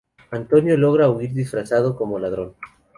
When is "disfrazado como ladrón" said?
1.31-2.55